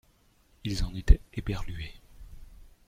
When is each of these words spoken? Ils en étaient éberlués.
Ils 0.63 0.83
en 0.83 0.95
étaient 0.95 1.21
éberlués. 1.31 1.93